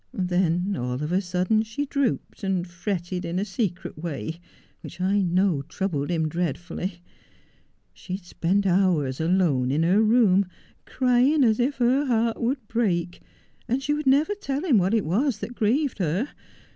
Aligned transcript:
Then 0.13 0.75
all 0.79 0.93
of 0.93 1.11
a 1.11 1.21
sudden 1.21 1.61
she 1.61 1.85
drooped, 1.85 2.43
and 2.43 2.67
fretted 2.67 3.23
in 3.23 3.37
a 3.37 3.45
secret 3.45 3.99
way 3.99 4.39
which 4.79 4.99
I 4.99 5.21
know 5.21 5.61
troubled 5.61 6.09
him 6.09 6.27
dreadfully. 6.27 7.03
She 7.93 8.13
would 8.13 8.25
spend 8.25 8.65
hours 8.65 9.21
alone 9.21 9.69
in 9.69 9.83
her 9.83 10.01
room, 10.01 10.47
crying 10.85 11.43
as 11.43 11.59
if 11.59 11.75
her 11.75 12.05
heart 12.05 12.41
would 12.41 12.67
break, 12.67 13.21
and 13.67 13.83
she 13.83 13.93
would 13.93 14.07
never 14.07 14.33
tell 14.33 14.65
him 14.65 14.79
what 14.79 14.95
it 14.95 15.05
was 15.05 15.37
that 15.37 15.53
grieved 15.53 15.99
her. 15.99 16.29